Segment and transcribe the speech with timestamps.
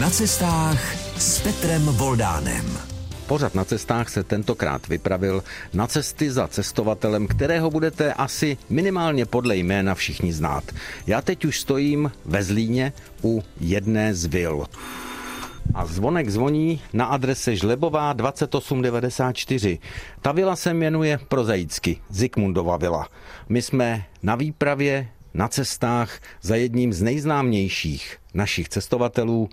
[0.00, 2.78] Na cestách s Petrem Voldánem.
[3.26, 9.56] Pořad na cestách se tentokrát vypravil na cesty za cestovatelem, kterého budete asi minimálně podle
[9.56, 10.64] jména všichni znát.
[11.06, 12.92] Já teď už stojím ve Zlíně
[13.24, 14.66] u jedné z vil.
[15.74, 19.78] A zvonek zvoní na adrese Žlebová 2894.
[20.22, 23.08] Ta vila se jmenuje prozaicky Zikmundova vila.
[23.48, 29.48] My jsme na výpravě na cestách za jedním z nejznámějších našich cestovatelů,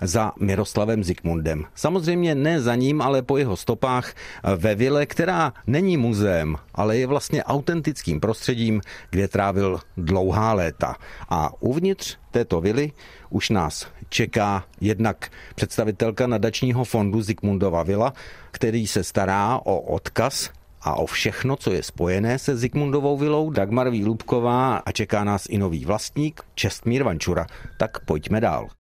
[0.00, 1.64] za Miroslavem Zikmundem.
[1.74, 4.14] Samozřejmě ne za ním, ale po jeho stopách
[4.56, 8.80] ve vile, která není muzeem, ale je vlastně autentickým prostředím,
[9.10, 10.96] kde trávil dlouhá léta.
[11.28, 12.92] A uvnitř této vily
[13.30, 18.12] už nás čeká jednak představitelka nadačního fondu Zikmundova vila,
[18.50, 20.50] který se stará o odkaz
[20.82, 25.58] a o všechno, co je spojené se Zikmundovou vilou, Dagmar Výlubková a čeká nás i
[25.58, 27.46] nový vlastník, Čestmír Vančura.
[27.76, 28.77] Tak pojďme dál.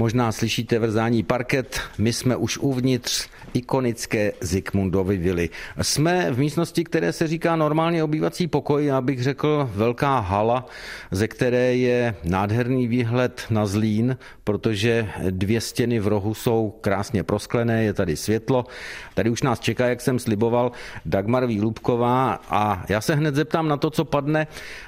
[0.00, 5.50] Možná slyšíte vrzání parket, my jsme už uvnitř ikonické Zikmundovy vily.
[5.82, 10.66] Jsme v místnosti, které se říká normálně obývací pokoj, já bych řekl velká hala,
[11.10, 17.84] ze které je nádherný výhled na Zlín, protože dvě stěny v rohu jsou krásně prosklené,
[17.84, 18.64] je tady světlo.
[19.14, 20.72] Tady už nás čeká, jak jsem sliboval,
[21.04, 24.46] Dagmar Výlubková a já se hned zeptám na to, co padne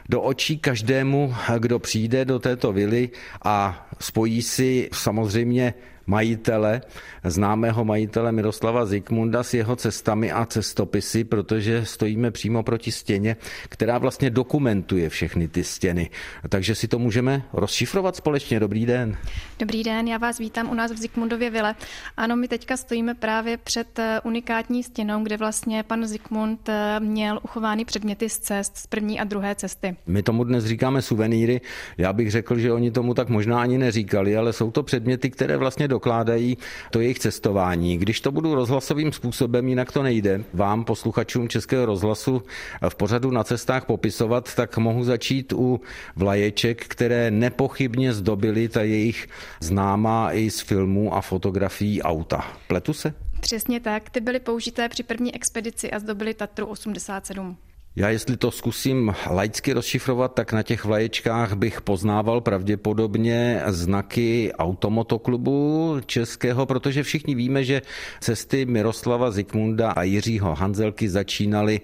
[0.09, 3.11] do očí každému, kdo přijde do této vily
[3.45, 5.75] a spojí si samozřejmě
[6.07, 6.81] majitele,
[7.25, 13.37] známého majitele Miroslava Zikmunda s jeho cestami a cestopisy, protože stojíme přímo proti stěně,
[13.69, 16.11] která vlastně dokumentuje všechny ty stěny.
[16.49, 18.61] Takže si to můžeme rozšifrovat společně.
[18.61, 19.17] Dobrý den.
[19.59, 21.75] Dobrý den, já vás vítám u nás v Zikmundově vile.
[22.17, 27.41] Ano, my teďka stojíme právě před eh, unikátní stěnou, kde vlastně pan Zikmund eh, měl
[27.43, 29.97] uchovány předměty z cest, z první a druhé cesty.
[30.07, 31.61] My tomu dnes říkáme suvenýry.
[31.99, 35.57] Já bych řekl, že oni tomu tak možná ani neříkali, ale jsou to předměty, které
[35.57, 36.59] vlastně dokládají
[36.91, 37.99] to jejich cestování.
[37.99, 42.43] Když to budu rozhlasovým způsobem, jinak to nejde, vám, posluchačům Českého rozhlasu,
[42.89, 45.81] v pořadu na cestách popisovat, tak mohu začít u
[46.17, 49.29] vlaječek, které nepochybně zdobily ta jejich
[49.61, 52.45] známá i z filmů a fotografií auta.
[52.69, 53.15] Pletu se?
[53.41, 57.57] Přesně tak, ty byly použité při první expedici a zdobily Tatru 87.
[57.97, 65.97] Já jestli to zkusím laicky rozšifrovat, tak na těch vlaječkách bych poznával pravděpodobně znaky automotoklubu
[66.07, 67.83] českého, protože všichni víme, že
[68.21, 71.81] cesty Miroslava Zikmunda a Jiřího Hanzelky začínaly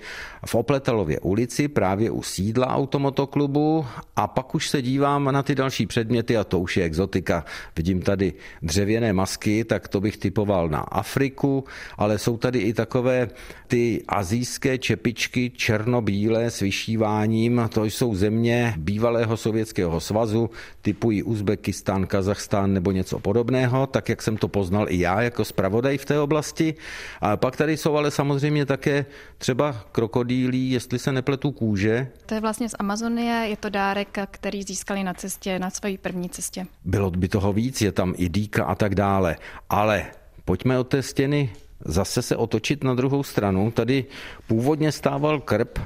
[0.47, 3.87] v Opletelově ulici, právě u sídla automotoklubu
[4.17, 7.45] a pak už se dívám na ty další předměty a to už je exotika.
[7.77, 8.33] Vidím tady
[8.63, 11.65] dřevěné masky, tak to bych typoval na Afriku,
[11.99, 13.29] ale jsou tady i takové
[13.67, 17.69] ty azijské čepičky černo černo-bílé s vyšíváním.
[17.75, 20.51] To jsou země bývalého sovětského svazu,
[20.83, 25.99] typují Uzbekistán, Kazachstán nebo něco podobného, tak jak jsem to poznal i já jako zpravodaj
[25.99, 26.75] v té oblasti.
[27.21, 29.07] A pak tady jsou ale samozřejmě také
[29.39, 32.09] třeba krokodýlí, jestli se nepletu kůže.
[32.27, 36.29] To je vlastně z Amazonie, je to dárek, který získali na cestě, na své první
[36.29, 36.67] cestě.
[36.85, 39.37] Bylo by toho víc, je tam i dýka a tak dále.
[39.71, 40.07] Ale
[40.45, 41.51] pojďme od té stěny
[41.85, 43.71] zase se otočit na druhou stranu.
[43.71, 44.05] Tady
[44.47, 45.79] původně stával krb,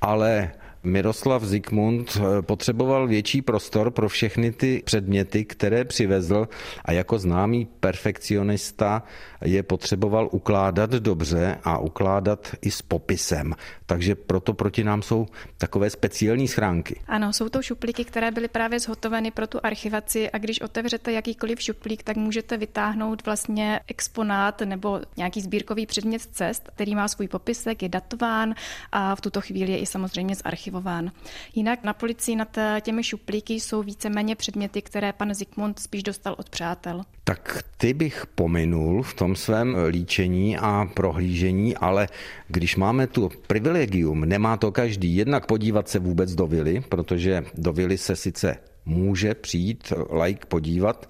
[0.00, 0.50] ale
[0.86, 6.48] Miroslav Zikmund eh, potřeboval větší prostor pro všechny ty předměty, které přivezl
[6.84, 9.02] a jako známý perfekcionista
[9.44, 13.54] je potřeboval ukládat dobře a ukládat i s popisem.
[13.86, 15.26] Takže proto proti nám jsou
[15.58, 17.00] takové speciální schránky.
[17.06, 21.62] Ano, jsou to šuplíky, které byly právě zhotoveny pro tu archivaci a když otevřete jakýkoliv
[21.62, 27.82] šuplík, tak můžete vytáhnout vlastně exponát nebo nějaký sbírkový předmět cest, který má svůj popisek,
[27.82, 28.54] je datován
[28.92, 30.36] a v tuto chvíli je i samozřejmě
[30.76, 31.12] zarchivován.
[31.54, 36.50] Jinak na policii nad těmi šuplíky jsou víceméně předměty, které pan Zikmund spíš dostal od
[36.50, 37.02] přátel.
[37.24, 42.08] Tak ty bych pominul v tom svém líčení a prohlížení, ale
[42.48, 47.72] když máme tu privilegium, nemá to každý, jednak podívat se vůbec do vily, protože do
[47.72, 51.08] vily se sice může přijít like podívat,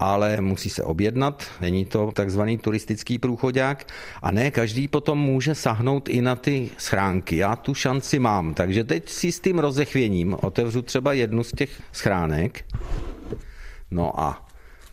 [0.00, 3.86] ale musí se objednat, není to takzvaný turistický průchodák
[4.22, 7.36] a ne každý potom může sahnout i na ty schránky.
[7.36, 11.82] Já tu šanci mám, takže teď si s tím rozechvěním otevřu třeba jednu z těch
[11.92, 12.64] schránek.
[13.90, 14.48] No a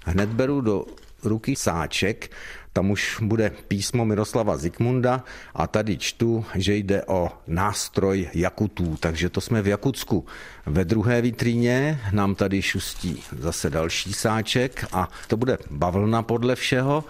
[0.05, 0.85] hned beru do
[1.23, 2.31] ruky sáček,
[2.77, 5.23] tam už bude písmo Miroslava Zikmunda
[5.55, 10.25] a tady čtu, že jde o nástroj Jakutů, takže to jsme v Jakutsku.
[10.65, 17.03] Ve druhé vitríně nám tady šustí zase další sáček a to bude bavlna podle všeho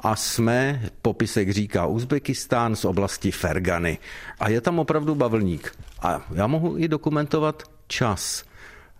[0.00, 3.98] a jsme, popisek říká Uzbekistán z oblasti Fergany.
[4.40, 5.74] A je tam opravdu bavlník.
[6.02, 8.44] A já mohu i dokumentovat čas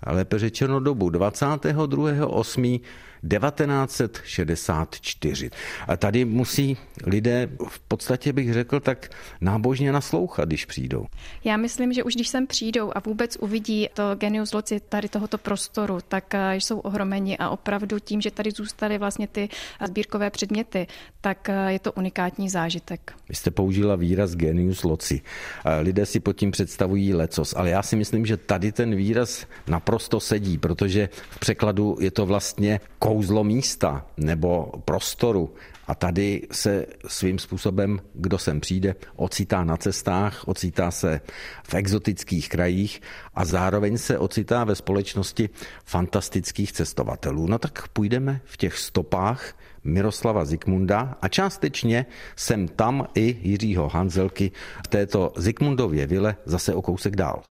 [0.07, 2.81] lépe řečeno dobu 22.8.
[3.29, 5.51] 1964.
[5.89, 6.77] A tady musí
[7.07, 9.09] lidé v podstatě bych řekl tak
[9.41, 11.07] nábožně naslouchat, když přijdou.
[11.45, 15.39] Já myslím, že už když sem přijdou a vůbec uvidí to genius loci tady tohoto
[15.39, 19.49] prostoru, tak eh, jsou ohromeni a opravdu tím, že tady zůstaly vlastně ty
[19.87, 20.87] sbírkové předměty,
[21.21, 23.13] tak eh, je to unikátní zážitek.
[23.29, 25.21] Vy jste použila výraz genius loci.
[25.65, 29.47] Eh, lidé si pod tím představují lecos, ale já si myslím, že tady ten výraz
[29.67, 32.81] naprosto sedí, protože v překladu je to vlastně
[33.13, 35.55] kouzlo místa nebo prostoru.
[35.87, 41.21] A tady se svým způsobem, kdo sem přijde, ocitá na cestách, ocitá se
[41.69, 43.03] v exotických krajích
[43.35, 45.51] a zároveň se ocitá ve společnosti
[45.85, 47.47] fantastických cestovatelů.
[47.47, 49.53] No tak půjdeme v těch stopách
[49.85, 52.07] Miroslava Zikmunda a částečně
[52.37, 54.51] jsem tam i Jiřího Hanzelky
[54.85, 57.43] v této Zikmundově vile zase o kousek dál.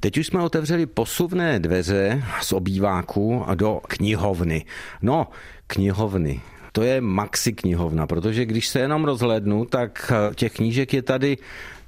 [0.00, 4.64] Teď už jsme otevřeli posuvné dveře z obýváku do knihovny.
[5.02, 5.28] No,
[5.66, 6.40] knihovny.
[6.72, 11.38] To je maxi knihovna, protože když se jenom rozhlednu, tak těch knížek je tady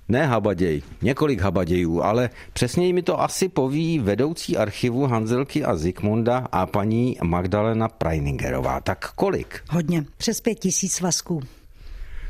[0.08, 6.46] ne habaděj, několik habadějů, ale přesněji mi to asi poví vedoucí archivu Hanzelky a Zikmunda
[6.52, 8.80] a paní Magdalena Preiningerová.
[8.80, 9.60] Tak kolik?
[9.70, 11.42] Hodně, přes pět tisíc svazků.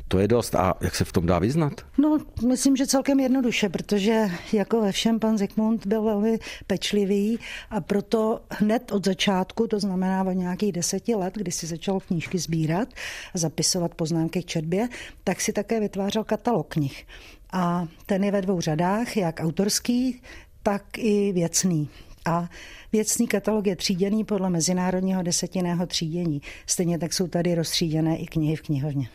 [0.08, 0.54] To je dost.
[0.54, 1.72] A jak se v tom dá vyznat?
[1.98, 2.18] No,
[2.48, 7.38] myslím, že celkem jednoduše, protože jako ve všem pan Zikmund byl velmi pečlivý
[7.70, 12.38] a proto hned od začátku, to znamená o nějakých deseti let, kdy si začal knížky
[12.38, 12.88] sbírat,
[13.34, 14.88] zapisovat poznámky k četbě,
[15.24, 17.06] tak si také vytvářel katalog knih.
[17.52, 20.22] A ten je ve dvou řadách, jak autorský,
[20.62, 21.88] tak i věcný.
[22.24, 22.48] A
[22.92, 26.42] věcný katalog je tříděný podle mezinárodního desetinného třídění.
[26.66, 29.08] Stejně tak jsou tady rozstříděné i knihy v knihovně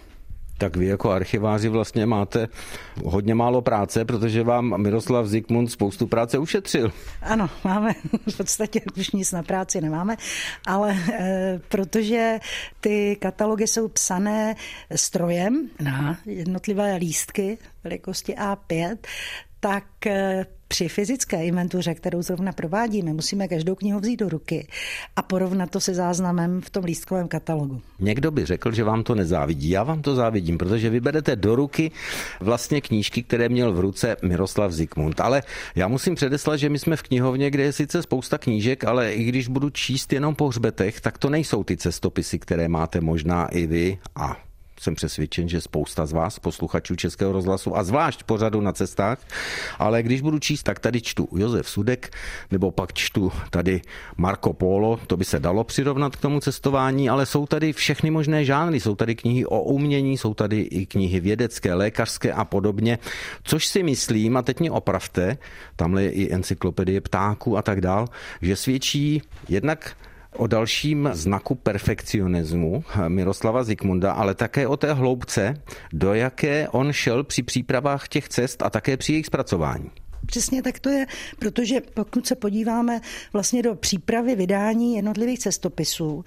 [0.61, 2.47] tak vy jako archiváři vlastně máte
[3.05, 6.91] hodně málo práce, protože vám Miroslav Zikmund spoustu práce ušetřil.
[7.21, 7.93] Ano, máme
[8.31, 10.17] v podstatě už nic na práci nemáme,
[10.67, 12.39] ale e, protože
[12.79, 14.55] ty katalogy jsou psané
[14.95, 18.97] strojem na jednotlivé lístky velikosti A5,
[19.59, 24.67] tak e, při fyzické inventuře, kterou zrovna provádíme, musíme každou knihu vzít do ruky
[25.15, 27.81] a porovnat to se záznamem v tom lístkovém katalogu.
[27.99, 29.69] Někdo by řekl, že vám to nezávidí.
[29.69, 31.91] Já vám to závidím, protože vyberete do ruky
[32.39, 35.19] vlastně knížky, které měl v ruce Miroslav Zikmund.
[35.19, 35.43] Ale
[35.75, 39.23] já musím předeslat, že my jsme v knihovně, kde je sice spousta knížek, ale i
[39.23, 43.67] když budu číst jenom po hřbetech, tak to nejsou ty cestopisy, které máte možná i
[43.67, 44.50] vy a
[44.81, 49.17] jsem přesvědčen, že spousta z vás, posluchačů Českého rozhlasu a zvlášť pořadu na cestách,
[49.79, 52.15] ale když budu číst, tak tady čtu Josef Sudek,
[52.51, 53.81] nebo pak čtu tady
[54.17, 58.45] Marco Polo, to by se dalo přirovnat k tomu cestování, ale jsou tady všechny možné
[58.45, 62.99] žánry, jsou tady knihy o umění, jsou tady i knihy vědecké, lékařské a podobně,
[63.43, 65.37] což si myslím, a teď mě opravte,
[65.75, 68.07] tamhle je i encyklopedie ptáků a tak dál,
[68.41, 69.95] že svědčí jednak
[70.37, 75.53] o dalším znaku perfekcionismu Miroslava Zikmunda, ale také o té hloubce,
[75.93, 79.91] do jaké on šel při přípravách těch cest a také při jejich zpracování.
[80.25, 81.05] Přesně tak to je,
[81.39, 83.01] protože pokud se podíváme
[83.33, 86.23] vlastně do přípravy vydání jednotlivých cestopisů,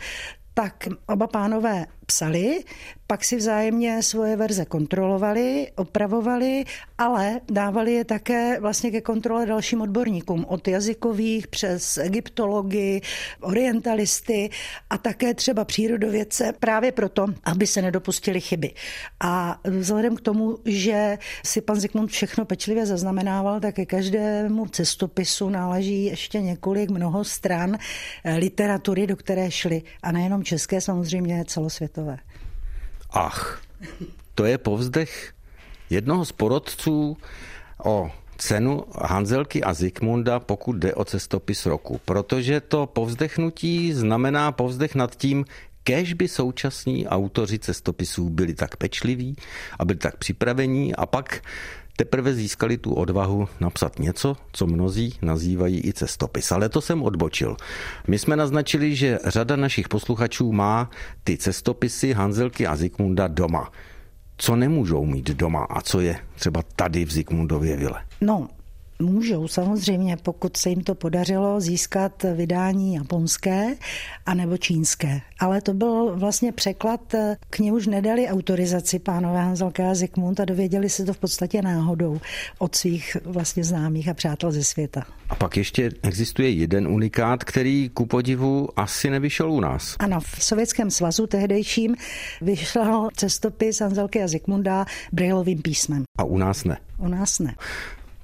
[0.54, 2.64] tak oba pánové psali,
[3.06, 6.64] pak si vzájemně svoje verze kontrolovali, opravovali,
[6.98, 13.00] ale dávali je také vlastně ke kontrole dalším odborníkům, od jazykových přes egyptologii,
[13.40, 14.50] orientalisty
[14.90, 18.72] a také třeba přírodovědce, právě proto, aby se nedopustili chyby.
[19.20, 25.50] A vzhledem k tomu, že si pan Zikmund všechno pečlivě zaznamenával, tak ke každému cestopisu
[25.50, 27.78] náleží ještě několik mnoho stran
[28.38, 29.82] literatury, do které šly.
[30.02, 31.93] A nejenom české, samozřejmě celosvětové.
[33.10, 33.62] Ach,
[34.34, 35.32] to je povzdech
[35.90, 37.16] jednoho z porodců
[37.84, 42.00] o cenu Hanzelky a Zikmunda, pokud jde o cestopis roku.
[42.04, 45.44] Protože to povzdechnutí znamená povzdech nad tím,
[45.84, 49.36] Kéž by současní autoři cestopisů byli tak pečliví
[49.78, 51.42] a byli tak připravení a pak
[51.96, 56.52] teprve získali tu odvahu napsat něco, co mnozí nazývají i cestopis.
[56.52, 57.56] Ale to jsem odbočil.
[58.08, 60.90] My jsme naznačili, že řada našich posluchačů má
[61.24, 63.72] ty cestopisy Hanzelky a Zikmunda doma.
[64.36, 68.04] Co nemůžou mít doma a co je třeba tady v Zikmundově vile?
[68.20, 68.48] No,
[68.98, 73.76] Můžou samozřejmě, pokud se jim to podařilo získat vydání japonské
[74.26, 75.20] anebo čínské.
[75.40, 77.14] Ale to byl vlastně překlad,
[77.50, 82.20] k němuž nedali autorizaci pánové Hanzelka a Zikmund a dověděli se to v podstatě náhodou
[82.58, 85.02] od svých vlastně známých a přátel ze světa.
[85.28, 89.96] A pak ještě existuje jeden unikát, který ku podivu asi nevyšel u nás.
[89.98, 91.94] Ano, v Sovětském svazu tehdejším
[92.40, 96.02] vyšel cestopis Hanzelky a Zikmunda brailovým písmem.
[96.18, 96.78] A u nás ne.
[96.98, 97.54] U nás ne.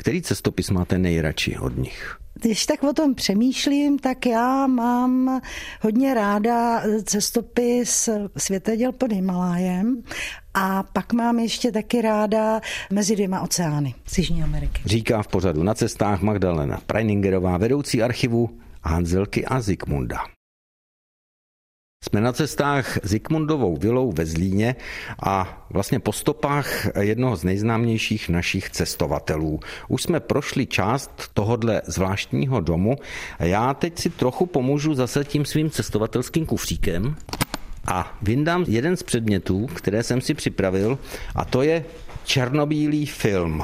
[0.00, 2.16] Který cestopis máte nejradši od nich?
[2.35, 5.40] Když tak o tom přemýšlím, tak já mám
[5.80, 10.02] hodně ráda cestopis Světeděl pod Himalájem
[10.54, 14.83] a pak mám ještě taky ráda mezi dvěma oceány z Jižní Ameriky.
[14.85, 18.50] Říká v pořadu na cestách Magdalena Preiningerová, vedoucí archivu
[18.83, 20.19] Hanzelky a Zikmunda.
[22.04, 24.76] Jsme na cestách Zikmundovou vilou ve Zlíně
[25.23, 29.61] a vlastně po stopách jednoho z nejznámějších našich cestovatelů.
[29.88, 32.97] Už jsme prošli část tohodle zvláštního domu.
[33.38, 37.16] Já teď si trochu pomůžu zase tím svým cestovatelským kufříkem
[37.87, 40.99] a vyndám jeden z předmětů, které jsem si připravil
[41.35, 41.85] a to je
[42.25, 43.62] černobílý film,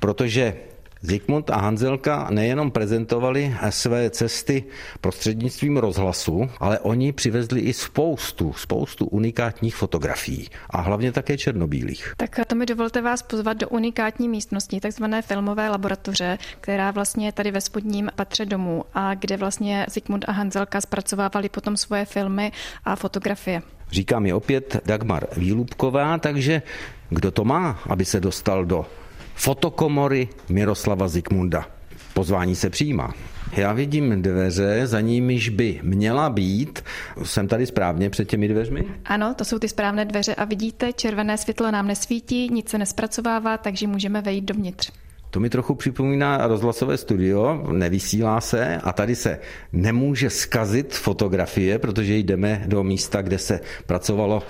[0.00, 0.56] protože
[1.02, 4.64] Zikmund a Hanzelka nejenom prezentovali své cesty
[5.00, 12.14] prostřednictvím rozhlasu, ale oni přivezli i spoustu, spoustu unikátních fotografií a hlavně také černobílých.
[12.16, 17.32] Tak to mi dovolte vás pozvat do unikátní místnosti, takzvané filmové laboratoře, která vlastně je
[17.32, 22.52] tady ve spodním patře domu a kde vlastně Zikmund a Hanzelka zpracovávali potom svoje filmy
[22.84, 23.62] a fotografie.
[23.90, 26.62] Říká mi opět Dagmar Výlubková, takže
[27.10, 28.86] kdo to má, aby se dostal do
[29.38, 31.66] fotokomory Miroslava Zikmunda.
[32.14, 33.14] Pozvání se přijímá.
[33.56, 36.84] Já vidím dveře, za nimiž by měla být.
[37.22, 38.84] Jsem tady správně před těmi dveřmi?
[39.04, 43.58] Ano, to jsou ty správné dveře a vidíte, červené světlo nám nesvítí, nic se nespracovává,
[43.58, 44.90] takže můžeme vejít dovnitř.
[45.30, 49.38] To mi trochu připomíná rozhlasové studio, nevysílá se a tady se
[49.72, 54.42] nemůže skazit fotografie, protože jdeme do místa, kde se pracovalo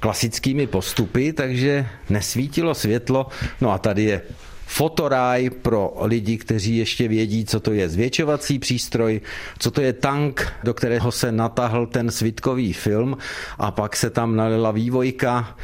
[0.00, 3.26] klasickými postupy, takže nesvítilo světlo.
[3.60, 4.22] No a tady je
[4.66, 9.20] fotoráj pro lidi, kteří ještě vědí, co to je zvětšovací přístroj,
[9.58, 13.16] co to je tank, do kterého se natáhl ten svitkový film
[13.58, 15.56] a pak se tam nalila vývojka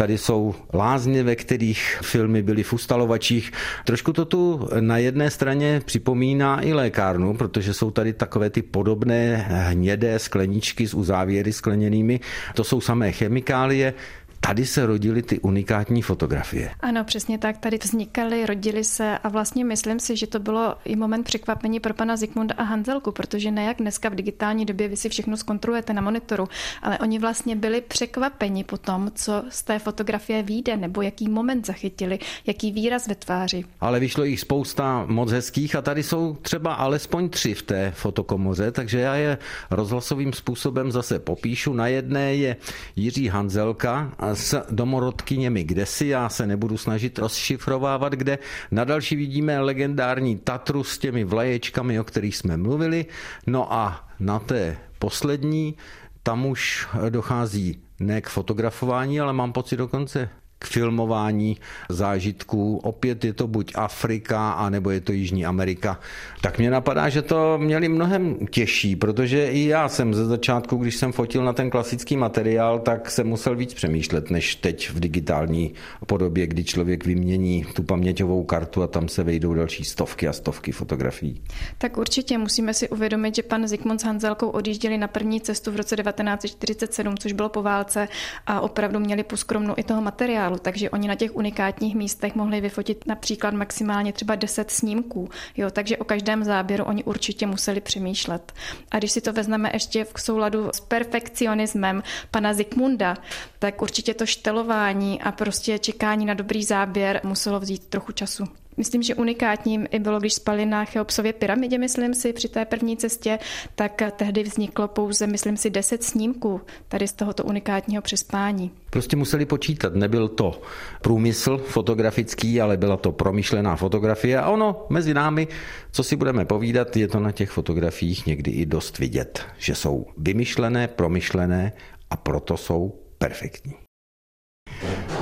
[0.00, 3.52] Tady jsou lázně, ve kterých filmy byly v ustalovačích.
[3.84, 9.36] Trošku to tu na jedné straně připomíná i lékárnu, protože jsou tady takové ty podobné
[9.48, 12.20] hnědé skleničky s uzávěry skleněnými.
[12.54, 13.94] To jsou samé chemikálie,
[14.40, 16.70] Tady se rodily ty unikátní fotografie.
[16.80, 17.58] Ano, přesně tak.
[17.58, 21.94] Tady vznikaly, rodily se a vlastně myslím si, že to bylo i moment překvapení pro
[21.94, 25.92] pana Zikmunda a Hanzelku, protože ne jak dneska v digitální době vy si všechno zkontrolujete
[25.92, 26.48] na monitoru,
[26.82, 31.66] ale oni vlastně byli překvapeni po tom, co z té fotografie vyjde, nebo jaký moment
[31.66, 33.64] zachytili, jaký výraz ve tváři.
[33.80, 38.72] Ale vyšlo jich spousta moc hezkých a tady jsou třeba alespoň tři v té fotokomoře,
[38.72, 39.38] takže já je
[39.70, 41.72] rozhlasovým způsobem zase popíšu.
[41.72, 42.56] Na jedné je
[42.96, 48.38] Jiří Hanzelka s domorodkyněmi kdesi, já se nebudu snažit rozšifrovávat kde.
[48.70, 53.06] Na další vidíme legendární Tatru s těmi vlaječkami, o kterých jsme mluvili.
[53.46, 55.76] No a na té poslední,
[56.22, 60.30] tam už dochází ne k fotografování, ale mám pocit dokonce
[60.62, 61.56] k filmování
[61.88, 62.76] zážitků.
[62.76, 66.00] Opět je to buď Afrika, anebo je to Jižní Amerika.
[66.40, 70.96] Tak mě napadá, že to měli mnohem těžší, protože i já jsem ze začátku, když
[70.96, 75.72] jsem fotil na ten klasický materiál, tak jsem musel víc přemýšlet, než teď v digitální
[76.06, 80.72] podobě, kdy člověk vymění tu paměťovou kartu a tam se vejdou další stovky a stovky
[80.72, 81.42] fotografií.
[81.78, 85.76] Tak určitě musíme si uvědomit, že pan Zikmund s Hanzelkou odjížděli na první cestu v
[85.76, 88.08] roce 1947, což bylo po válce
[88.46, 92.60] a opravdu měli poskromnou i toho materiálu materiálu, takže oni na těch unikátních místech mohli
[92.60, 98.52] vyfotit například maximálně třeba 10 snímků, jo, takže o každém záběru oni určitě museli přemýšlet.
[98.90, 103.16] A když si to vezmeme ještě v souladu s perfekcionismem pana Zikmunda,
[103.58, 108.44] tak určitě to štelování a prostě čekání na dobrý záběr muselo vzít trochu času.
[108.80, 112.96] Myslím, že unikátním i bylo, když spali na Cheopsově pyramidě, myslím si, při té první
[112.96, 113.38] cestě,
[113.74, 118.70] tak tehdy vzniklo pouze, myslím si, deset snímků tady z tohoto unikátního přespání.
[118.90, 120.62] Prostě museli počítat, nebyl to
[121.02, 125.48] průmysl fotografický, ale byla to promyšlená fotografie a ono mezi námi,
[125.90, 130.06] co si budeme povídat, je to na těch fotografiích někdy i dost vidět, že jsou
[130.16, 131.72] vymyšlené, promyšlené
[132.10, 133.79] a proto jsou perfektní.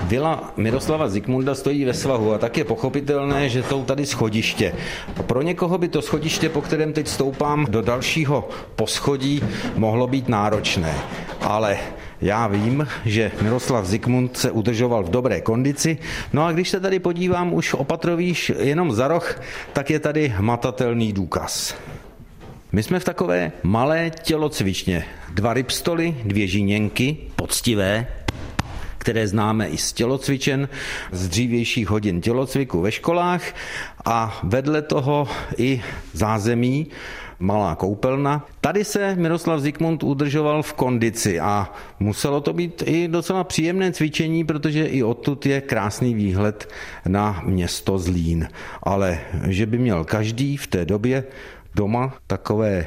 [0.08, 4.74] Vila Miroslava Zikmunda stojí ve svahu a tak je pochopitelné, že jsou tady schodiště.
[5.26, 9.42] Pro někoho by to schodiště, po kterém teď stoupám do dalšího poschodí,
[9.76, 10.94] mohlo být náročné.
[11.40, 11.78] Ale
[12.20, 15.98] já vím, že Miroslav Zikmund se udržoval v dobré kondici,
[16.32, 19.40] no a když se tady podívám už opatrovíš jenom za roh,
[19.72, 21.74] tak je tady hmatatelný důkaz.
[22.72, 25.04] My jsme v takové malé tělocvičně.
[25.34, 28.06] Dva rybstoly, dvě žíněnky, poctivé,
[28.98, 30.68] které známe i z tělocvičen,
[31.12, 33.42] z dřívějších hodin tělocviku ve školách
[34.04, 36.86] a vedle toho i zázemí,
[37.38, 38.46] malá koupelna.
[38.60, 44.44] Tady se Miroslav Zikmund udržoval v kondici a muselo to být i docela příjemné cvičení,
[44.44, 46.68] protože i odtud je krásný výhled
[47.06, 48.48] na město Zlín.
[48.82, 51.24] Ale že by měl každý v té době
[51.74, 52.86] doma takové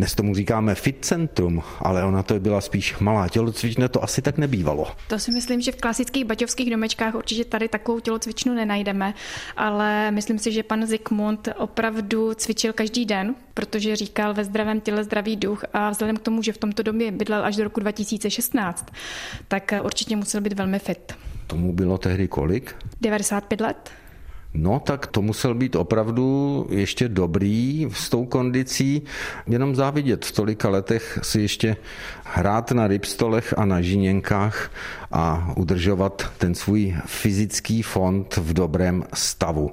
[0.00, 4.38] dnes tomu říkáme fit centrum, ale ona to byla spíš malá tělocvična, to asi tak
[4.38, 4.86] nebývalo.
[5.08, 9.14] To si myslím, že v klasických baťovských domečkách určitě tady takovou tělocvičnu nenajdeme,
[9.56, 15.04] ale myslím si, že pan Zikmund opravdu cvičil každý den, protože říkal ve zdravém těle
[15.04, 18.92] zdravý duch a vzhledem k tomu, že v tomto domě bydlel až do roku 2016,
[19.48, 21.12] tak určitě musel být velmi fit.
[21.46, 22.76] Tomu bylo tehdy kolik?
[23.00, 23.90] 95 let.
[24.54, 29.02] No, tak to musel být opravdu ještě dobrý s tou kondicí.
[29.46, 31.76] Jenom závidět v tolika letech si ještě
[32.24, 34.70] hrát na rybstolech a na žiněnkách
[35.12, 39.70] a udržovat ten svůj fyzický fond v dobrém stavu.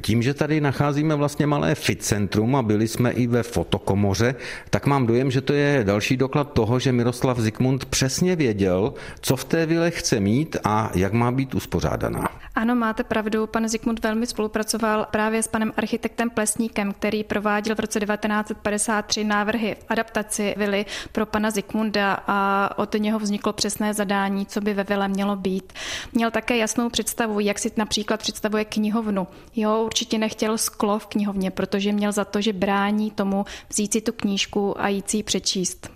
[0.00, 4.34] Tím, že tady nacházíme vlastně malé fit centrum a byli jsme i ve fotokomoře,
[4.70, 9.36] tak mám dojem, že to je další doklad toho, že Miroslav Zikmund přesně věděl, co
[9.36, 12.28] v té vile chce mít a jak má být uspořádaná.
[12.56, 13.46] Ano, máte pravdu.
[13.46, 19.76] Pan Zikmund velmi spolupracoval právě s panem architektem Plesníkem, který prováděl v roce 1953 návrhy
[19.80, 24.84] v adaptaci vily pro pana Zikmunda a od něho vzniklo přesné zadání, co by ve
[24.84, 25.72] vile mělo být.
[26.12, 29.26] Měl také jasnou představu, jak si například představuje knihovnu.
[29.56, 34.00] Jo, určitě nechtěl sklo v knihovně, protože měl za to, že brání tomu vzít si
[34.00, 35.93] tu knížku a jít si ji přečíst.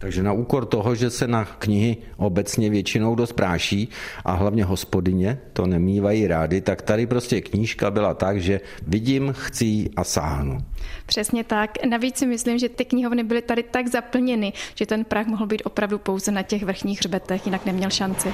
[0.00, 3.88] Takže na úkor toho, že se na knihy obecně většinou dost práší
[4.24, 9.90] a hlavně hospodyně to nemývají rády, tak tady prostě knížka byla tak, že vidím, chci
[9.96, 10.58] a sáhnu.
[11.06, 11.84] Přesně tak.
[11.84, 15.62] Navíc si myslím, že ty knihovny byly tady tak zaplněny, že ten prach mohl být
[15.64, 18.32] opravdu pouze na těch vrchních hřbetech, jinak neměl šanci.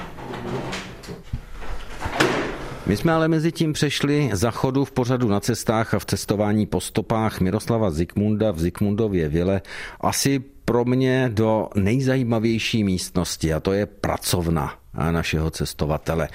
[2.86, 6.66] My jsme ale mezi tím přešli za chodu v pořadu na cestách a v cestování
[6.66, 9.60] po stopách Miroslava Zikmunda v Zikmundově vile
[10.00, 14.74] asi pro mě do nejzajímavější místnosti a to je pracovna
[15.10, 16.28] našeho cestovatele.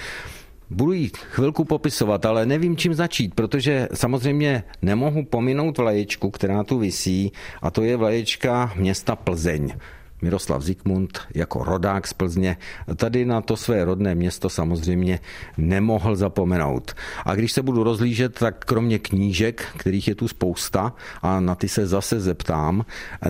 [0.69, 6.79] Budu ji chvilku popisovat, ale nevím, čím začít, protože samozřejmě nemohu pominout vlaječku, která tu
[6.79, 9.73] visí, a to je vlaječka města Plzeň.
[10.21, 12.57] Miroslav Zikmund jako rodák z Plzně
[12.95, 15.19] tady na to své rodné město samozřejmě
[15.57, 16.93] nemohl zapomenout.
[17.25, 21.69] A když se budu rozlížet, tak kromě knížek, kterých je tu spousta a na ty
[21.69, 22.86] se zase zeptám,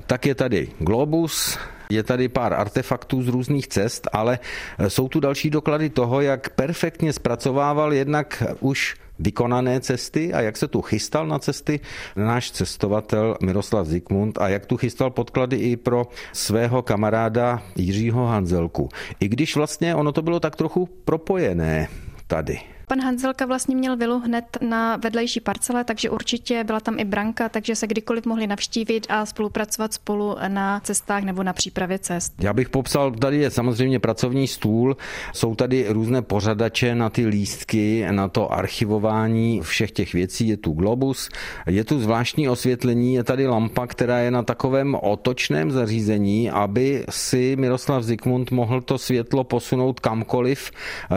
[0.06, 1.58] tak je tady Globus,
[1.90, 4.40] je tady pár artefaktů z různých cest, ale
[4.88, 10.68] jsou tu další doklady toho, jak perfektně zpracovával jednak už vykonané cesty a jak se
[10.68, 11.80] tu chystal na cesty
[12.16, 18.90] náš cestovatel Miroslav Zikmund a jak tu chystal podklady i pro svého kamaráda Jiřího Hanzelku.
[19.20, 21.88] I když vlastně ono to bylo tak trochu propojené
[22.28, 22.60] tady.
[22.92, 27.50] Pan Hanzelka vlastně měl vilu hned na vedlejší parcele, takže určitě byla tam i branka,
[27.50, 32.34] takže se kdykoliv mohli navštívit a spolupracovat spolu na cestách nebo na přípravě cest.
[32.40, 34.98] Já bych popsal, tady je samozřejmě pracovní stůl,
[35.34, 40.72] jsou tady různé pořadače na ty lístky, na to archivování všech těch věcí, je tu
[40.72, 41.30] globus,
[41.68, 47.56] je tu zvláštní osvětlení, je tady lampa, která je na takovém otočném zařízení, aby si
[47.60, 50.72] Miroslav Zikmund mohl to světlo posunout kamkoliv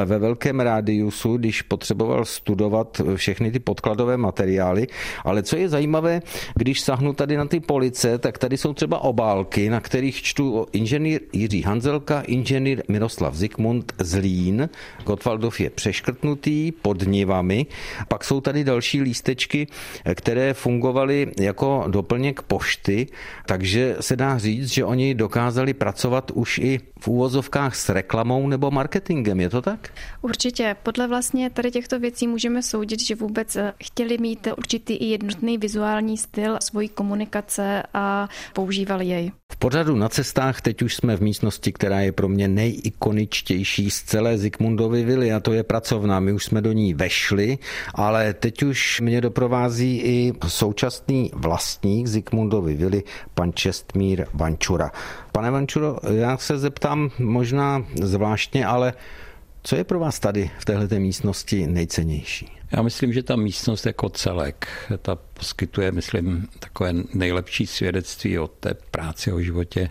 [0.04, 4.86] ve velkém rádiusu, když potřeboval studovat všechny ty podkladové materiály,
[5.24, 6.22] ale co je zajímavé,
[6.54, 11.20] když sahnu tady na ty police, tak tady jsou třeba obálky, na kterých čtu inženýr
[11.32, 14.68] Jiří Hanzelka, inženýr Miroslav Zikmund Zlín,
[15.04, 17.66] Gotwaldov je přeškrtnutý pod nivami,
[18.08, 19.66] pak jsou tady další lístečky,
[20.14, 23.06] které fungovaly jako doplněk pošty,
[23.46, 28.70] takže se dá říct, že oni dokázali pracovat už i v úvozovkách s reklamou nebo
[28.70, 29.88] marketingem, je to tak?
[30.22, 30.76] Určitě.
[30.82, 35.58] Podle vlastně tady těchto věcí můžeme soudit, že vůbec eh, chtěli mít určitý i jednotný
[35.58, 39.32] vizuální styl svojí komunikace a používali jej.
[39.52, 44.02] V pořadu na cestách teď už jsme v místnosti, která je pro mě nejikoničtější z
[44.02, 46.20] celé Zikmundovy vily a to je pracovná.
[46.20, 47.58] My už jsme do ní vešli,
[47.94, 53.02] ale teď už mě doprovází i současný vlastník Zikmundovy vily,
[53.34, 54.90] pan Čestmír Vančura.
[55.32, 58.92] Pane Vančuro, já se zeptám možná zvláštně, ale
[59.64, 62.52] co je pro vás tady v této místnosti nejcennější?
[62.72, 64.68] Já myslím, že ta místnost jako celek,
[65.02, 69.90] ta poskytuje, myslím, takové nejlepší svědectví o té práci, o životě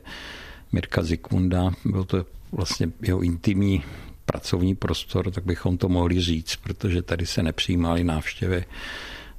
[0.71, 1.71] Mirka Zikmunda.
[1.85, 3.83] Byl to vlastně jeho intimní
[4.25, 8.65] pracovní prostor, tak bychom to mohli říct, protože tady se nepřijímaly návštěvy.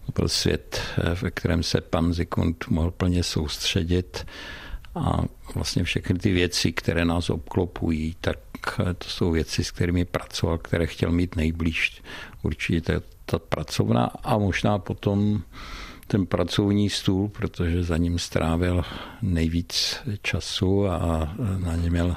[0.07, 0.81] To byl svět,
[1.23, 4.27] ve kterém se pan Zikmund mohl plně soustředit
[4.94, 8.38] a vlastně všechny ty věci, které nás obklopují, tak
[8.98, 12.02] to jsou věci, s kterými pracoval, které chtěl mít nejblíž.
[12.42, 15.42] Určitě ta pracovna a možná potom
[16.07, 18.83] ten pracovní stůl, protože za ním strávil
[19.22, 22.16] nejvíc času a na něm měl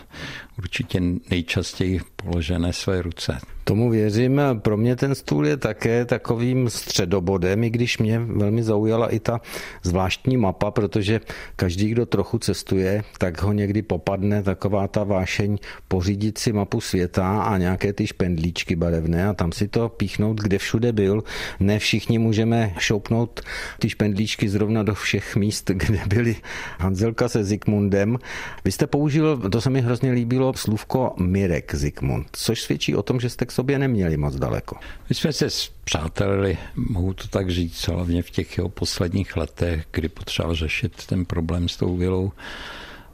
[0.57, 3.39] určitě nejčastěji vložené své ruce.
[3.67, 4.41] Tomu věřím.
[4.59, 9.41] Pro mě ten stůl je také takovým středobodem, i když mě velmi zaujala i ta
[9.83, 11.21] zvláštní mapa, protože
[11.55, 17.41] každý, kdo trochu cestuje, tak ho někdy popadne taková ta vášeň pořídit si mapu světa
[17.41, 21.23] a nějaké ty špendlíčky barevné a tam si to píchnout, kde všude byl.
[21.59, 23.41] Ne všichni můžeme šoupnout
[23.79, 26.35] ty špendlíčky zrovna do všech míst, kde byli
[26.79, 28.17] Hanzelka se Zikmundem.
[28.65, 33.19] Vy jste použil, to se mi hrozně líbilo, slůvko Mirek Zikmund, což svědčí o tom,
[33.19, 34.75] že jste k sobě neměli moc daleko.
[35.09, 40.09] My jsme se zpřátelili, mohu to tak říct, hlavně v těch jeho posledních letech, kdy
[40.09, 42.31] potřeboval řešit ten problém s tou vilou.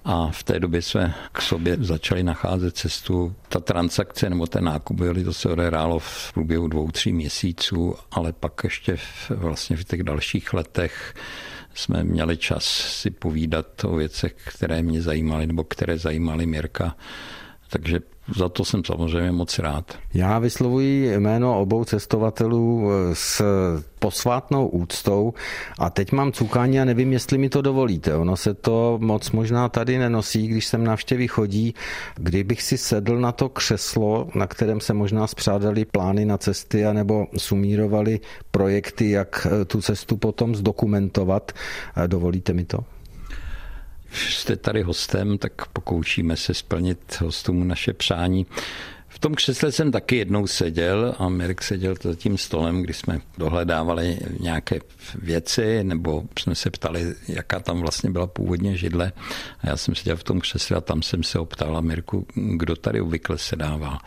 [0.05, 3.35] A v té době jsme k sobě začali nacházet cestu.
[3.49, 8.33] Ta transakce nebo ten nákup byly, to se odehrálo v průběhu dvou, tří měsíců, ale
[8.33, 11.13] pak ještě v, vlastně v těch dalších letech
[11.73, 12.63] jsme měli čas
[13.01, 16.95] si povídat o věcech, které mě zajímaly nebo které zajímaly Mirka.
[17.69, 17.99] Takže
[18.35, 19.97] za to jsem samozřejmě moc rád.
[20.13, 23.41] Já vyslovuji jméno obou cestovatelů eh, s
[23.99, 25.33] posvátnou úctou
[25.79, 28.15] a teď mám cukání a nevím, jestli mi to dovolíte.
[28.15, 31.75] Ono se to moc možná tady nenosí, když sem návštěvy chodí.
[32.15, 37.27] Kdybych si sedl na to křeslo, na kterém se možná spřádali plány na cesty anebo
[37.37, 38.19] sumírovali
[38.51, 41.51] projekty, jak eh, tu cestu potom zdokumentovat,
[41.97, 42.79] eh, dovolíte mi to?
[44.13, 48.45] Jste tady hostem, tak pokoušíme se splnit hostům naše přání.
[49.07, 53.21] V tom křesle jsem taky jednou seděl a Mirek seděl za tím stolem, kdy jsme
[53.37, 54.79] dohledávali nějaké
[55.15, 59.11] věci, nebo jsme se ptali, jaká tam vlastně byla původně židle.
[59.59, 62.75] A já jsem seděl v tom křesle a tam jsem se optal a Mirku, kdo
[62.75, 63.99] tady obvykle sedává.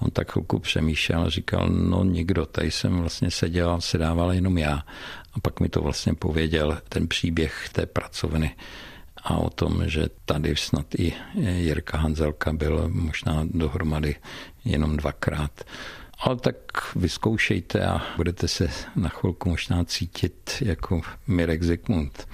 [0.00, 4.58] On tak chvilku přemýšlel a říkal, no nikdo, tady jsem vlastně seděl a sedával jenom
[4.58, 4.82] já.
[5.32, 8.56] A pak mi to vlastně pověděl, ten příběh té pracovny
[9.24, 14.16] a o tom, že tady snad i Jirka Hanzelka byl možná dohromady
[14.64, 15.64] jenom dvakrát.
[16.18, 16.56] Ale tak
[16.96, 22.28] vyzkoušejte a budete se na chvilku možná cítit jako Mirek Zikmund.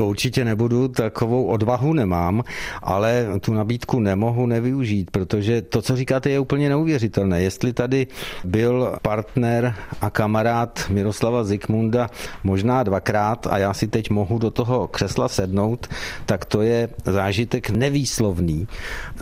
[0.00, 2.44] To určitě nebudu, takovou odvahu nemám,
[2.82, 7.42] ale tu nabídku nemohu nevyužít, protože to, co říkáte, je úplně neuvěřitelné.
[7.42, 8.06] Jestli tady
[8.44, 12.10] byl partner a kamarád Miroslava Zikmunda
[12.44, 15.86] možná dvakrát a já si teď mohu do toho křesla sednout,
[16.26, 18.68] tak to je zážitek nevýslovný.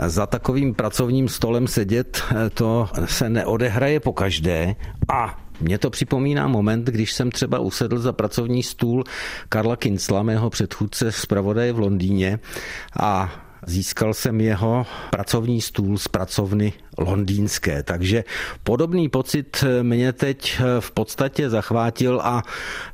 [0.06, 2.22] Za takovým pracovním stolem sedět,
[2.54, 4.76] to se neodehraje po každé
[5.12, 9.04] a mně to připomíná moment, když jsem třeba usedl za pracovní stůl
[9.48, 12.38] Karla Kincla, mého předchůdce z pravodaje v Londýně
[13.00, 13.32] a
[13.66, 18.24] Získal jsem jeho pracovní stůl z pracovny londýnské, takže
[18.62, 22.42] podobný pocit mě teď v podstatě zachvátil a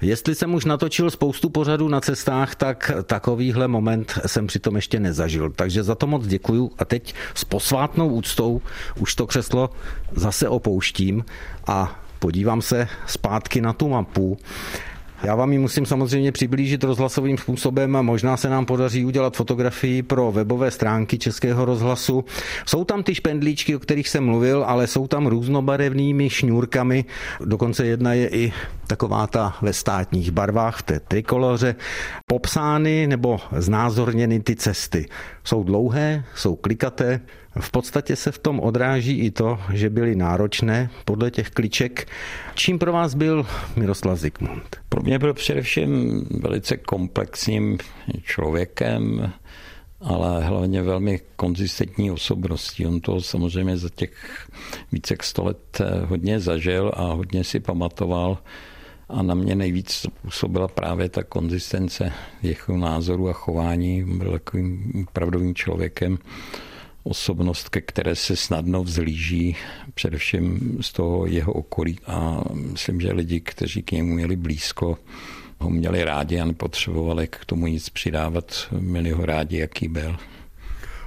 [0.01, 5.51] jestli jsem už natočil spoustu pořadů na cestách, tak takovýhle moment jsem přitom ještě nezažil.
[5.51, 8.63] Takže za to moc děkuju a teď s posvátnou úctou
[8.99, 9.71] už to křeslo
[10.13, 11.25] zase opouštím
[11.67, 14.37] a podívám se zpátky na tu mapu,
[15.25, 20.33] já vám ji musím samozřejmě přiblížit rozhlasovým způsobem možná se nám podaří udělat fotografii pro
[20.33, 22.25] webové stránky Českého rozhlasu.
[22.67, 27.05] Jsou tam ty špendlíčky, o kterých jsem mluvil, ale jsou tam různobarevnými šňůrkami.
[27.41, 28.53] Dokonce jedna je i
[28.87, 31.75] taková ta ve státních barvách, v té trikoloře,
[32.27, 35.09] popsány nebo znázorněny ty cesty.
[35.45, 37.21] Jsou dlouhé, jsou klikaté,
[37.61, 42.09] v podstatě se v tom odráží i to, že byly náročné podle těch kliček.
[42.55, 44.77] Čím pro vás byl Miroslav Zikmund?
[44.89, 47.79] Pro mě byl především velice komplexním
[48.23, 49.33] člověkem,
[50.01, 52.87] ale hlavně velmi konzistentní osobností.
[52.87, 54.49] On to samozřejmě za těch
[54.93, 58.39] více jak sto let hodně zažil a hodně si pamatoval
[59.09, 62.13] a na mě nejvíc působila právě ta konzistence
[62.43, 64.05] jeho názoru a chování.
[64.05, 66.19] Byl takovým pravdovým člověkem,
[67.05, 69.57] osobnost, ke které se snadno vzlíží,
[69.95, 71.99] především z toho jeho okolí.
[72.07, 74.99] A myslím, že lidi, kteří k němu měli blízko,
[75.59, 80.17] ho měli rádi a nepotřebovali k tomu nic přidávat, měli ho rádi, jaký byl.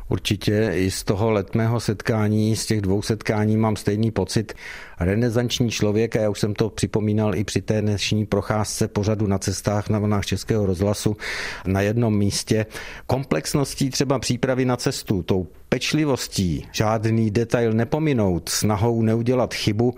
[0.09, 4.53] Určitě i z toho letmého setkání, z těch dvou setkání mám stejný pocit.
[4.99, 9.37] Renesanční člověk, a já už jsem to připomínal i při té dnešní procházce pořadu na
[9.37, 11.17] cestách na vlnách Českého rozhlasu
[11.65, 12.65] na jednom místě.
[13.07, 19.95] Komplexností třeba přípravy na cestu, tou pečlivostí, žádný detail nepominout, snahou neudělat chybu,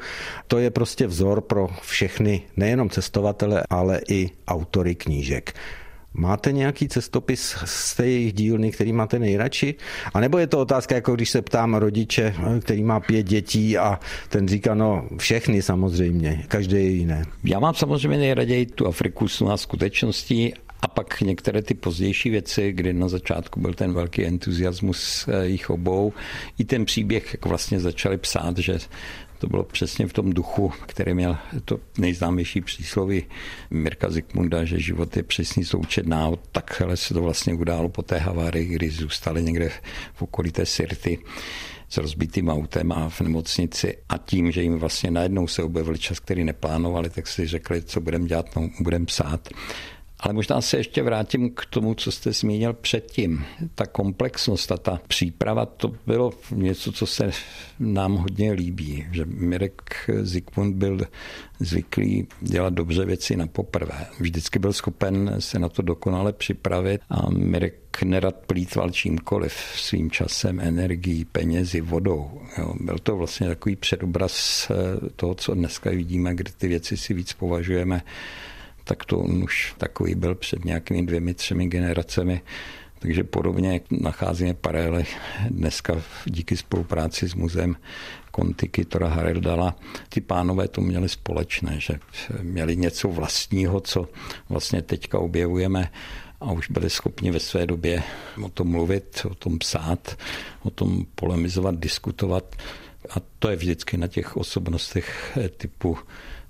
[0.48, 5.54] to je prostě vzor pro všechny, nejenom cestovatele, ale i autory knížek.
[6.14, 9.76] Máte nějaký cestopis z té jejich dílny, který máte nejradši?
[10.14, 14.00] A nebo je to otázka, jako když se ptám rodiče, který má pět dětí a
[14.30, 17.26] ten říká, no všechny samozřejmě, každé je jiné.
[17.44, 22.94] Já mám samozřejmě nejraději tu Afriku s skutečností A pak některé ty pozdější věci, kdy
[22.94, 26.14] na začátku byl ten velký entuziasmus eh, jich obou,
[26.58, 28.78] i ten příběh, jak vlastně začali psát, že
[29.40, 33.26] to bylo přesně v tom duchu, který měl to nejznámější přísloví
[33.70, 36.40] Mirka Zikmunda, že život je přesný součet náhod.
[36.52, 39.70] Takhle se to vlastně událo po té havárii, kdy zůstali někde
[40.14, 41.20] v okolí té Sirty
[41.90, 46.20] s rozbitým autem a v nemocnici a tím, že jim vlastně najednou se objevil čas,
[46.20, 49.50] který neplánovali, tak si řekli, co budeme dělat, no, budeme psát.
[50.20, 53.46] Ale možná se ještě vrátím k tomu, co jste zmínil předtím.
[53.76, 57.32] Ta komplexnost a ta příprava, to bylo něco, co se
[57.80, 59.06] nám hodně líbí.
[59.12, 61.00] Že Mirek Zikmund byl
[61.60, 64.06] zvyklý dělat dobře věci na poprvé.
[64.20, 70.60] Vždycky byl schopen se na to dokonale připravit a Mirek nerad plítval čímkoliv svým časem,
[70.60, 72.42] energií, penězi, vodou.
[72.58, 72.74] Jo.
[72.80, 74.76] Byl to vlastně takový předobraz eh,
[75.16, 78.02] toho, co dneska vidíme, kde ty věci si víc považujeme
[78.90, 82.42] tak to už takový byl před nějakými dvěmi, třemi generacemi.
[83.00, 85.06] Takže podobně nacházíme paralely
[85.50, 87.76] dneska díky spolupráci s muzeem
[88.32, 89.76] Kontiky Tora Harerdala.
[90.10, 92.00] Ty pánové to měli společné, že
[92.42, 94.10] měli něco vlastního, co
[94.50, 95.92] vlastně teďka objevujeme
[96.42, 98.04] a už byli schopni ve své době
[98.44, 100.18] o tom mluvit, o tom psát,
[100.64, 102.56] o tom polemizovat, diskutovat.
[103.10, 105.98] A to je vždycky na těch osobnostech typu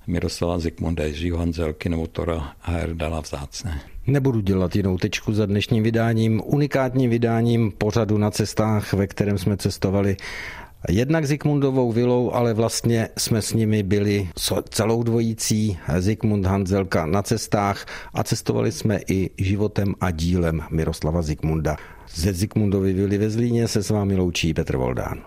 [0.09, 3.81] Miroslava Zikmunda, Jiřího Hanzelky nebo Tora Herdala vzácné.
[4.07, 9.57] Nebudu dělat jinou tečku za dnešním vydáním, unikátním vydáním pořadu na cestách, ve kterém jsme
[9.57, 10.17] cestovali
[10.89, 14.29] jednak Zikmundovou vilou, ale vlastně jsme s nimi byli
[14.69, 21.77] celou dvojící Zikmund Hanzelka na cestách a cestovali jsme i životem a dílem Miroslava Zikmunda.
[22.15, 25.21] Ze Zikmundovy vily ve Zlíně se s vámi loučí Petr Voldán.